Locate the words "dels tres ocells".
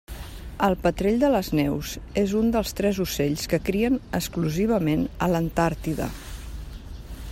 2.55-3.45